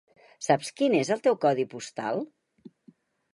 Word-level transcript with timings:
Saps 0.45 0.71
quin 0.79 0.95
és 0.99 1.11
el 1.17 1.21
teu 1.27 1.37
codi 1.43 1.67
postal? 1.75 2.23